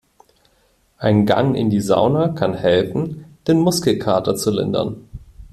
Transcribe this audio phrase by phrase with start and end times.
[0.97, 5.07] Ein Gang in die Sauna kann helfen, den Muskelkater zu lindern.